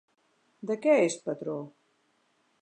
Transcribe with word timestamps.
De 0.71 0.77
què 0.85 0.95
és 1.01 1.19
patró? 1.27 1.59